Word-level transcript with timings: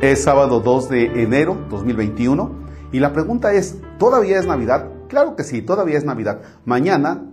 Es 0.00 0.24
sábado 0.24 0.60
2 0.60 0.90
de 0.90 1.22
enero 1.22 1.56
2021 1.70 2.50
y 2.92 3.00
la 3.00 3.14
pregunta 3.14 3.54
es, 3.54 3.78
¿todavía 3.98 4.38
es 4.38 4.46
Navidad? 4.46 4.90
Claro 5.08 5.36
que 5.36 5.42
sí, 5.42 5.62
todavía 5.62 5.96
es 5.96 6.04
Navidad. 6.04 6.42
Mañana 6.66 7.24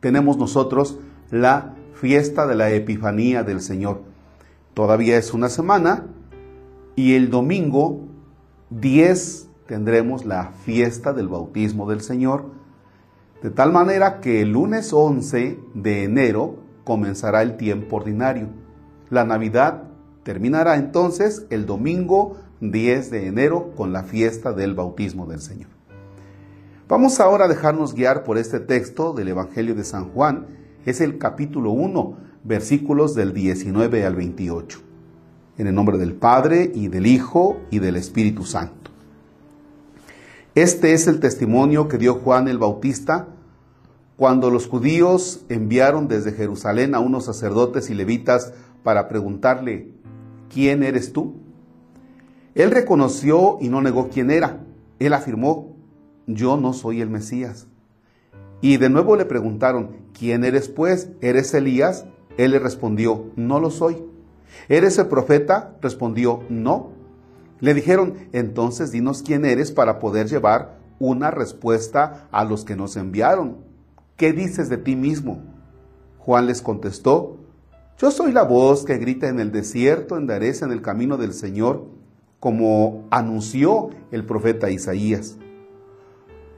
tenemos 0.00 0.36
nosotros 0.36 0.98
la 1.30 1.76
fiesta 1.94 2.48
de 2.48 2.56
la 2.56 2.70
Epifanía 2.70 3.44
del 3.44 3.60
Señor. 3.60 4.02
Todavía 4.74 5.16
es 5.16 5.32
una 5.32 5.48
semana 5.48 6.06
y 6.96 7.14
el 7.14 7.30
domingo 7.30 8.00
10 8.70 9.48
tendremos 9.66 10.24
la 10.24 10.50
fiesta 10.64 11.12
del 11.12 11.28
bautismo 11.28 11.88
del 11.88 12.00
Señor. 12.00 12.46
De 13.44 13.50
tal 13.50 13.70
manera 13.70 14.18
que 14.18 14.42
el 14.42 14.50
lunes 14.50 14.92
11 14.92 15.60
de 15.74 16.02
enero 16.02 16.56
comenzará 16.82 17.42
el 17.42 17.56
tiempo 17.56 17.96
ordinario. 17.98 18.48
La 19.08 19.24
Navidad 19.24 19.85
Terminará 20.26 20.74
entonces 20.74 21.46
el 21.50 21.66
domingo 21.66 22.36
10 22.60 23.12
de 23.12 23.28
enero 23.28 23.70
con 23.76 23.92
la 23.92 24.02
fiesta 24.02 24.52
del 24.52 24.74
bautismo 24.74 25.24
del 25.24 25.40
Señor. 25.40 25.68
Vamos 26.88 27.20
ahora 27.20 27.44
a 27.44 27.48
dejarnos 27.48 27.94
guiar 27.94 28.24
por 28.24 28.36
este 28.36 28.58
texto 28.58 29.12
del 29.12 29.28
Evangelio 29.28 29.76
de 29.76 29.84
San 29.84 30.10
Juan. 30.10 30.48
Es 30.84 31.00
el 31.00 31.18
capítulo 31.18 31.70
1, 31.70 32.16
versículos 32.42 33.14
del 33.14 33.32
19 33.34 34.04
al 34.04 34.16
28. 34.16 34.80
En 35.58 35.68
el 35.68 35.74
nombre 35.76 35.96
del 35.96 36.14
Padre 36.14 36.72
y 36.74 36.88
del 36.88 37.06
Hijo 37.06 37.58
y 37.70 37.78
del 37.78 37.94
Espíritu 37.94 38.42
Santo. 38.42 38.90
Este 40.56 40.92
es 40.92 41.06
el 41.06 41.20
testimonio 41.20 41.86
que 41.86 41.98
dio 41.98 42.14
Juan 42.14 42.48
el 42.48 42.58
Bautista 42.58 43.28
cuando 44.16 44.50
los 44.50 44.66
judíos 44.66 45.44
enviaron 45.48 46.08
desde 46.08 46.32
Jerusalén 46.32 46.96
a 46.96 46.98
unos 46.98 47.26
sacerdotes 47.26 47.90
y 47.90 47.94
levitas 47.94 48.54
para 48.82 49.08
preguntarle, 49.08 49.95
¿quién 50.52 50.82
eres 50.82 51.12
tú? 51.12 51.34
Él 52.54 52.70
reconoció 52.70 53.58
y 53.60 53.68
no 53.68 53.82
negó 53.82 54.08
quién 54.08 54.30
era. 54.30 54.60
Él 54.98 55.12
afirmó, 55.12 55.76
yo 56.26 56.56
no 56.56 56.72
soy 56.72 57.00
el 57.00 57.10
Mesías. 57.10 57.66
Y 58.60 58.78
de 58.78 58.88
nuevo 58.88 59.16
le 59.16 59.26
preguntaron, 59.26 59.96
¿quién 60.18 60.44
eres 60.44 60.68
pues? 60.68 61.10
¿Eres 61.20 61.52
Elías? 61.52 62.06
Él 62.38 62.52
le 62.52 62.58
respondió, 62.58 63.26
no 63.36 63.60
lo 63.60 63.70
soy. 63.70 64.02
¿Eres 64.68 64.98
el 64.98 65.06
profeta? 65.06 65.76
Respondió, 65.82 66.42
no. 66.48 66.92
Le 67.60 67.74
dijeron, 67.74 68.14
entonces 68.32 68.92
dinos 68.92 69.22
quién 69.22 69.44
eres 69.44 69.72
para 69.72 69.98
poder 69.98 70.28
llevar 70.28 70.78
una 70.98 71.30
respuesta 71.30 72.28
a 72.30 72.44
los 72.44 72.64
que 72.64 72.76
nos 72.76 72.96
enviaron. 72.96 73.58
¿Qué 74.16 74.32
dices 74.32 74.68
de 74.68 74.78
ti 74.78 74.96
mismo? 74.96 75.42
Juan 76.18 76.46
les 76.46 76.62
contestó, 76.62 77.38
yo 77.98 78.10
soy 78.10 78.32
la 78.32 78.42
voz 78.42 78.84
que 78.84 78.98
grita 78.98 79.28
en 79.28 79.40
el 79.40 79.52
desierto, 79.52 80.18
en 80.18 80.30
el 80.30 80.82
camino 80.82 81.16
del 81.16 81.32
Señor, 81.32 81.86
como 82.40 83.06
anunció 83.10 83.90
el 84.10 84.24
profeta 84.24 84.70
Isaías. 84.70 85.38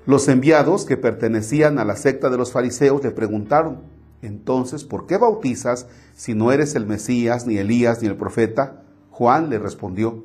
Los 0.05 0.27
enviados 0.27 0.85
que 0.85 0.97
pertenecían 0.97 1.79
a 1.79 1.85
la 1.85 1.95
secta 1.95 2.29
de 2.29 2.39
los 2.39 2.51
fariseos 2.51 3.05
le 3.05 3.13
preguntaron, 3.13 3.83
entonces, 4.21 4.83
¿por 4.83 5.07
qué 5.07 5.17
bautizas 5.17 5.87
si 6.15 6.35
no 6.35 6.51
eres 6.51 6.75
el 6.75 6.87
Mesías, 6.87 7.47
ni 7.47 7.59
Elías, 7.59 8.03
ni 8.03 8.09
el 8.09 8.17
profeta? 8.17 8.83
Juan 9.11 9.49
le 9.49 9.61
respondió, 9.61 10.25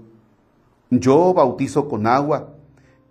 yo 0.89 1.33
bautizo 1.33 1.87
con 1.87 2.07
agua, 2.07 2.55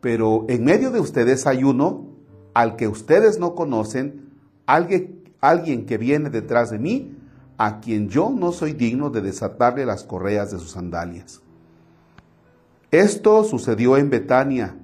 pero 0.01 0.45
en 0.49 0.65
medio 0.65 0.91
de 0.91 0.99
ustedes 0.99 1.47
hay 1.47 1.63
uno 1.63 2.09
al 2.55 2.75
que 2.75 2.89
ustedes 2.89 3.39
no 3.39 3.55
conocen, 3.55 4.31
alguien 4.67 5.87
que 5.87 5.99
viene 5.99 6.31
detrás 6.31 6.71
de 6.71 6.79
mí, 6.79 7.17
a 7.65 7.79
quien 7.79 8.09
yo 8.09 8.29
no 8.29 8.51
soy 8.51 8.73
digno 8.73 9.09
de 9.09 9.21
desatarle 9.21 9.87
las 9.87 10.03
correas 10.03 10.51
de 10.51 10.59
sus 10.59 10.73
sandalias. 10.73 11.41
Esto 12.91 13.45
sucedió 13.45 13.97
en 13.97 14.11
Betania, 14.11 14.75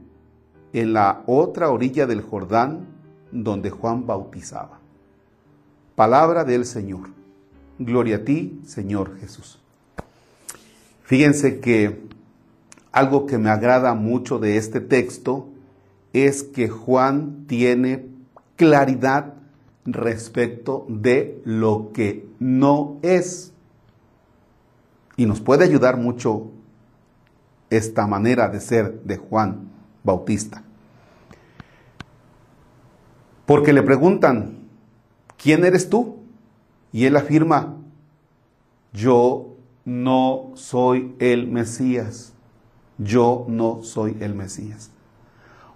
en 0.72 0.92
la 0.92 1.25
otra 1.26 1.70
orilla 1.70 2.06
del 2.06 2.22
Jordán, 2.22 2.86
donde 3.32 3.70
Juan 3.70 4.06
bautizaba. 4.06 4.78
Palabra 5.97 6.44
del 6.44 6.64
Señor. 6.64 7.08
Gloria 7.80 8.19
a 8.19 8.25
ti, 8.25 8.60
Señor 8.64 9.19
Jesús. 9.19 9.58
Fíjense 11.02 11.58
que 11.58 12.06
algo 12.92 13.26
que 13.26 13.38
me 13.38 13.50
agrada 13.50 13.94
mucho 13.94 14.38
de 14.38 14.56
este 14.56 14.81
texto 14.81 15.48
es 16.12 16.44
que 16.44 16.69
Juan 16.69 17.44
tiene 17.48 18.06
claridad 18.54 19.34
respecto 19.93 20.87
de 20.88 21.41
lo 21.44 21.91
que 21.93 22.28
no 22.38 22.99
es. 23.03 23.53
Y 25.16 25.26
nos 25.26 25.41
puede 25.41 25.65
ayudar 25.65 25.97
mucho 25.97 26.50
esta 27.71 28.06
manera 28.06 28.49
de 28.49 28.60
ser 28.60 29.03
de 29.03 29.16
Juan 29.16 29.71
Bautista. 30.04 30.62
Porque 33.47 33.72
le 33.72 33.82
preguntan, 33.82 34.69
¿quién 35.37 35.65
eres 35.65 35.88
tú? 35.88 36.19
Y 36.93 37.06
él 37.06 37.16
afirma, 37.16 37.76
yo 38.93 39.56
no 39.84 40.53
soy 40.55 41.15
el 41.19 41.49
Mesías. 41.49 42.32
Yo 42.99 43.47
no 43.49 43.82
soy 43.82 44.16
el 44.20 44.34
Mesías. 44.34 44.91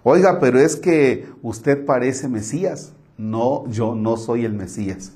Oiga, 0.03 0.39
pero 0.39 0.59
es 0.59 0.75
que 0.75 1.29
usted 1.41 1.85
parece 1.85 2.27
Mesías 2.27 2.93
no, 3.17 3.67
yo 3.67 3.95
no 3.95 4.17
soy 4.17 4.45
el 4.45 4.53
Mesías. 4.53 5.11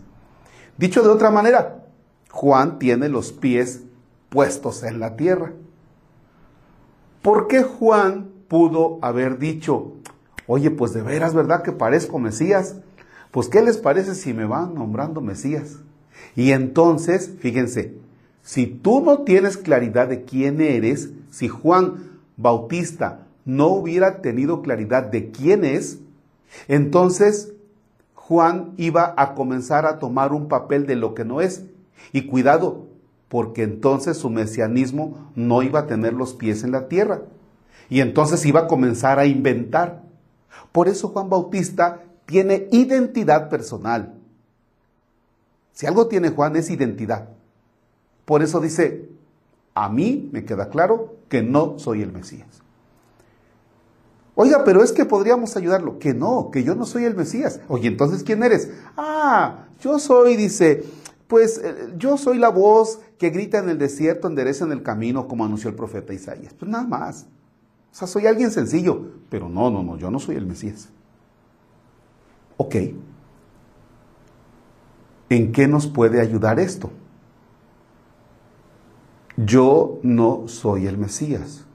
Dicho 0.77 1.01
de 1.01 1.09
otra 1.09 1.31
manera, 1.31 1.85
Juan 2.29 2.79
tiene 2.79 3.09
los 3.09 3.31
pies 3.31 3.83
puestos 4.29 4.83
en 4.83 4.99
la 4.99 5.15
tierra. 5.15 5.53
¿Por 7.21 7.47
qué 7.47 7.63
Juan 7.63 8.29
pudo 8.47 8.99
haber 9.01 9.39
dicho, 9.39 9.93
oye, 10.45 10.71
pues 10.71 10.93
de 10.93 11.01
veras, 11.01 11.33
¿verdad 11.33 11.63
que 11.63 11.71
parezco 11.71 12.19
Mesías? 12.19 12.75
Pues 13.31 13.49
¿qué 13.49 13.61
les 13.61 13.77
parece 13.77 14.15
si 14.15 14.33
me 14.33 14.45
van 14.45 14.73
nombrando 14.73 15.21
Mesías? 15.21 15.77
Y 16.35 16.51
entonces, 16.51 17.31
fíjense, 17.39 17.95
si 18.41 18.67
tú 18.67 19.01
no 19.01 19.23
tienes 19.23 19.57
claridad 19.57 20.07
de 20.07 20.23
quién 20.23 20.61
eres, 20.61 21.09
si 21.31 21.47
Juan 21.47 22.19
Bautista 22.37 23.27
no 23.43 23.67
hubiera 23.67 24.21
tenido 24.21 24.61
claridad 24.61 25.03
de 25.03 25.31
quién 25.31 25.65
es, 25.65 25.99
entonces 26.67 27.53
Juan 28.27 28.73
iba 28.75 29.13
a 29.15 29.35
comenzar 29.35 29.85
a 29.85 29.99
tomar 29.99 30.33
un 30.33 30.49
papel 30.49 30.85
de 30.85 30.97
lo 30.97 31.13
que 31.13 31.23
no 31.23 31.39
es. 31.39 31.63
Y 32.11 32.27
cuidado, 32.27 32.87
porque 33.29 33.63
entonces 33.63 34.17
su 34.17 34.29
mesianismo 34.29 35.31
no 35.35 35.63
iba 35.63 35.79
a 35.79 35.87
tener 35.87 36.11
los 36.11 36.33
pies 36.33 36.65
en 36.65 36.73
la 36.73 36.89
tierra. 36.89 37.21
Y 37.89 38.01
entonces 38.01 38.45
iba 38.45 38.61
a 38.61 38.67
comenzar 38.67 39.17
a 39.17 39.25
inventar. 39.25 40.03
Por 40.73 40.89
eso 40.89 41.07
Juan 41.07 41.29
Bautista 41.29 42.03
tiene 42.25 42.67
identidad 42.71 43.47
personal. 43.47 44.15
Si 45.71 45.85
algo 45.85 46.07
tiene 46.07 46.31
Juan 46.31 46.57
es 46.57 46.69
identidad. 46.69 47.29
Por 48.25 48.43
eso 48.43 48.59
dice, 48.59 49.07
a 49.73 49.87
mí 49.87 50.29
me 50.33 50.43
queda 50.43 50.67
claro 50.67 51.15
que 51.29 51.43
no 51.43 51.79
soy 51.79 52.01
el 52.01 52.11
Mesías. 52.11 52.61
Oiga, 54.39 54.63
pero 54.63 54.83
es 54.83 54.91
que 54.91 55.03
podríamos 55.03 55.57
ayudarlo. 55.57 55.97
Que 55.97 56.13
no, 56.13 56.51
que 56.51 56.63
yo 56.63 56.75
no 56.75 56.85
soy 56.85 57.05
el 57.05 57.15
Mesías. 57.15 57.59
Oye, 57.67 57.87
entonces, 57.87 58.21
¿quién 58.21 58.43
eres? 58.43 58.69
Ah, 58.95 59.65
yo 59.81 59.97
soy, 59.97 60.35
dice, 60.35 60.85
pues 61.27 61.57
eh, 61.57 61.95
yo 61.97 62.17
soy 62.17 62.37
la 62.37 62.49
voz 62.49 62.99
que 63.17 63.31
grita 63.31 63.57
en 63.57 63.67
el 63.67 63.79
desierto, 63.79 64.27
endereza 64.27 64.63
en 64.63 64.73
el 64.73 64.83
camino, 64.83 65.27
como 65.27 65.43
anunció 65.43 65.71
el 65.71 65.75
profeta 65.75 66.13
Isaías. 66.13 66.53
Pues 66.53 66.69
nada 66.69 66.85
más. 66.85 67.25
O 67.91 67.95
sea, 67.95 68.07
soy 68.07 68.27
alguien 68.27 68.51
sencillo. 68.51 69.07
Pero 69.27 69.49
no, 69.49 69.71
no, 69.71 69.81
no, 69.81 69.97
yo 69.97 70.11
no 70.11 70.19
soy 70.19 70.35
el 70.35 70.45
Mesías. 70.45 70.89
Ok. 72.57 72.75
¿En 75.29 75.51
qué 75.51 75.67
nos 75.67 75.87
puede 75.87 76.21
ayudar 76.21 76.59
esto? 76.59 76.91
Yo 79.35 79.97
no 80.03 80.47
soy 80.47 80.85
el 80.85 80.99
Mesías. 80.99 81.65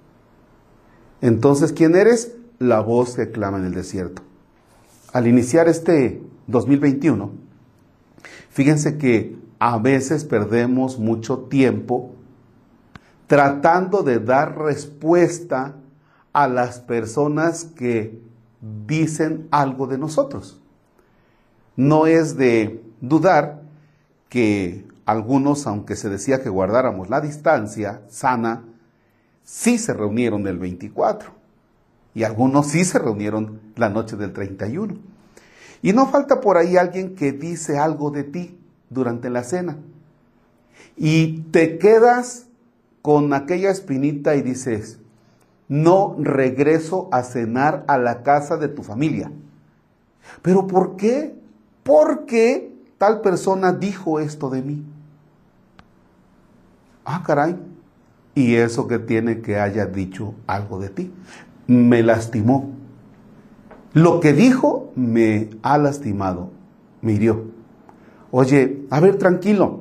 Entonces, 1.20 1.72
¿quién 1.72 1.96
eres? 1.96 2.36
La 2.62 2.80
voz 2.80 3.16
que 3.16 3.30
clama 3.30 3.58
en 3.58 3.64
el 3.64 3.74
desierto. 3.74 4.22
Al 5.12 5.26
iniciar 5.26 5.68
este 5.68 6.22
2021, 6.46 7.32
fíjense 8.50 8.98
que 8.98 9.36
a 9.58 9.78
veces 9.78 10.24
perdemos 10.24 10.98
mucho 10.98 11.40
tiempo 11.40 12.14
tratando 13.26 14.02
de 14.02 14.20
dar 14.20 14.58
respuesta 14.58 15.76
a 16.32 16.48
las 16.48 16.80
personas 16.80 17.64
que 17.64 18.20
dicen 18.86 19.48
algo 19.50 19.86
de 19.86 19.98
nosotros. 19.98 20.60
No 21.76 22.06
es 22.06 22.36
de 22.36 22.84
dudar 23.00 23.62
que 24.28 24.86
algunos, 25.04 25.66
aunque 25.66 25.96
se 25.96 26.08
decía 26.08 26.42
que 26.42 26.48
guardáramos 26.48 27.10
la 27.10 27.20
distancia 27.20 28.02
sana, 28.08 28.64
sí 29.42 29.78
se 29.78 29.92
reunieron 29.94 30.46
el 30.46 30.58
24 30.58 31.41
y 32.14 32.24
algunos 32.24 32.66
sí 32.66 32.84
se 32.84 32.98
reunieron 32.98 33.60
la 33.76 33.88
noche 33.88 34.16
del 34.16 34.32
31. 34.32 34.96
Y 35.82 35.92
no 35.92 36.06
falta 36.06 36.40
por 36.40 36.56
ahí 36.56 36.76
alguien 36.76 37.14
que 37.14 37.32
dice 37.32 37.78
algo 37.78 38.10
de 38.10 38.24
ti 38.24 38.58
durante 38.90 39.30
la 39.30 39.42
cena. 39.42 39.78
Y 40.96 41.40
te 41.50 41.78
quedas 41.78 42.46
con 43.00 43.32
aquella 43.32 43.70
espinita 43.70 44.36
y 44.36 44.42
dices, 44.42 44.98
no 45.68 46.16
regreso 46.18 47.08
a 47.12 47.22
cenar 47.22 47.84
a 47.88 47.98
la 47.98 48.22
casa 48.22 48.56
de 48.56 48.68
tu 48.68 48.82
familia. 48.82 49.32
¿Pero 50.42 50.66
por 50.66 50.96
qué? 50.96 51.34
Porque 51.82 52.72
tal 52.98 53.22
persona 53.22 53.72
dijo 53.72 54.20
esto 54.20 54.50
de 54.50 54.62
mí. 54.62 54.84
Ah, 57.04 57.22
caray. 57.26 57.56
Y 58.34 58.54
eso 58.54 58.86
que 58.86 58.98
tiene 58.98 59.40
que 59.40 59.58
haya 59.58 59.86
dicho 59.86 60.34
algo 60.46 60.78
de 60.78 60.88
ti. 60.90 61.12
Me 61.66 62.02
lastimó. 62.02 62.70
Lo 63.92 64.20
que 64.20 64.32
dijo 64.32 64.90
me 64.96 65.50
ha 65.62 65.78
lastimado, 65.78 66.50
me 67.00 67.12
hirió. 67.12 67.44
Oye, 68.30 68.86
a 68.90 69.00
ver, 69.00 69.18
tranquilo. 69.18 69.80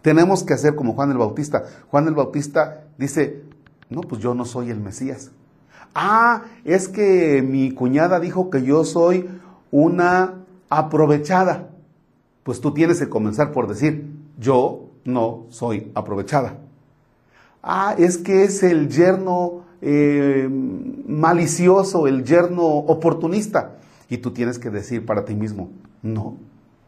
Tenemos 0.00 0.42
que 0.42 0.54
hacer 0.54 0.74
como 0.74 0.94
Juan 0.94 1.10
el 1.10 1.18
Bautista. 1.18 1.64
Juan 1.90 2.08
el 2.08 2.14
Bautista 2.14 2.84
dice, 2.96 3.42
no, 3.90 4.00
pues 4.00 4.22
yo 4.22 4.34
no 4.34 4.44
soy 4.44 4.70
el 4.70 4.80
Mesías. 4.80 5.30
Ah, 5.94 6.44
es 6.64 6.88
que 6.88 7.42
mi 7.42 7.72
cuñada 7.72 8.20
dijo 8.20 8.50
que 8.50 8.62
yo 8.62 8.84
soy 8.84 9.28
una 9.70 10.34
aprovechada. 10.70 11.68
Pues 12.42 12.60
tú 12.60 12.72
tienes 12.72 12.98
que 12.98 13.08
comenzar 13.08 13.52
por 13.52 13.68
decir, 13.68 14.10
yo 14.38 14.88
no 15.04 15.46
soy 15.50 15.90
aprovechada. 15.94 16.58
Ah, 17.62 17.94
es 17.98 18.16
que 18.16 18.44
es 18.44 18.62
el 18.62 18.88
yerno 18.88 19.64
eh, 19.80 20.48
malicioso, 20.50 22.06
el 22.06 22.24
yerno 22.24 22.64
oportunista. 22.64 23.76
Y 24.08 24.18
tú 24.18 24.32
tienes 24.32 24.58
que 24.58 24.70
decir 24.70 25.04
para 25.04 25.24
ti 25.24 25.34
mismo, 25.34 25.70
no, 26.02 26.36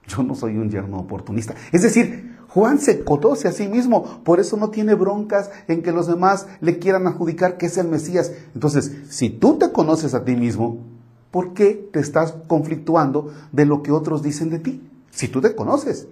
yo 0.06 0.22
no 0.22 0.34
soy 0.34 0.56
un 0.56 0.70
yerno 0.70 0.98
oportunista. 0.98 1.54
Es 1.72 1.82
decir, 1.82 2.36
Juan 2.48 2.80
se 2.80 3.04
conoce 3.04 3.46
a 3.46 3.52
sí 3.52 3.68
mismo, 3.68 4.22
por 4.24 4.40
eso 4.40 4.56
no 4.56 4.70
tiene 4.70 4.94
broncas 4.94 5.50
en 5.68 5.82
que 5.82 5.92
los 5.92 6.06
demás 6.06 6.46
le 6.60 6.78
quieran 6.78 7.06
adjudicar 7.06 7.58
que 7.58 7.66
es 7.66 7.78
el 7.78 7.88
Mesías. 7.88 8.32
Entonces, 8.54 8.92
si 9.08 9.30
tú 9.30 9.56
te 9.58 9.70
conoces 9.70 10.14
a 10.14 10.24
ti 10.24 10.34
mismo, 10.34 10.78
¿por 11.30 11.54
qué 11.54 11.88
te 11.92 12.00
estás 12.00 12.34
conflictuando 12.48 13.32
de 13.52 13.66
lo 13.66 13.82
que 13.82 13.92
otros 13.92 14.22
dicen 14.22 14.50
de 14.50 14.58
ti? 14.58 14.82
Si 15.10 15.28
tú 15.28 15.40
te 15.40 15.54
conoces. 15.54 16.08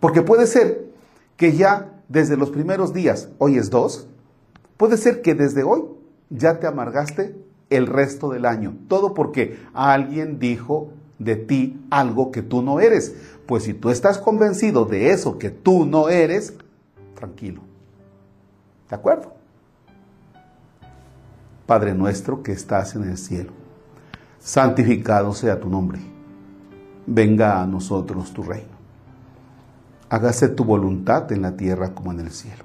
Porque 0.00 0.22
puede 0.22 0.46
ser 0.46 0.86
que 1.36 1.56
ya 1.56 2.02
desde 2.08 2.36
los 2.36 2.50
primeros 2.50 2.92
días, 2.92 3.28
hoy 3.38 3.58
es 3.58 3.70
dos, 3.70 4.08
puede 4.76 4.96
ser 4.96 5.22
que 5.22 5.34
desde 5.34 5.62
hoy 5.62 5.84
ya 6.30 6.58
te 6.58 6.66
amargaste 6.66 7.36
el 7.70 7.86
resto 7.86 8.30
del 8.30 8.44
año. 8.44 8.76
Todo 8.88 9.14
porque 9.14 9.58
alguien 9.72 10.38
dijo 10.38 10.90
de 11.18 11.36
ti 11.36 11.84
algo 11.90 12.30
que 12.30 12.42
tú 12.42 12.62
no 12.62 12.80
eres. 12.80 13.14
Pues 13.46 13.64
si 13.64 13.74
tú 13.74 13.90
estás 13.90 14.18
convencido 14.18 14.84
de 14.84 15.10
eso 15.10 15.38
que 15.38 15.50
tú 15.50 15.86
no 15.86 16.08
eres, 16.08 16.54
tranquilo. 17.14 17.62
¿De 18.88 18.96
acuerdo? 18.96 19.32
Padre 21.66 21.94
nuestro 21.94 22.42
que 22.42 22.52
estás 22.52 22.94
en 22.94 23.04
el 23.04 23.18
cielo, 23.18 23.50
santificado 24.38 25.32
sea 25.32 25.58
tu 25.58 25.68
nombre. 25.68 25.98
Venga 27.06 27.60
a 27.60 27.66
nosotros 27.66 28.32
tu 28.32 28.42
reino. 28.42 28.76
Hágase 30.08 30.48
tu 30.48 30.64
voluntad 30.64 31.30
en 31.32 31.42
la 31.42 31.56
tierra 31.56 31.92
como 31.92 32.12
en 32.12 32.20
el 32.20 32.30
cielo. 32.30 32.64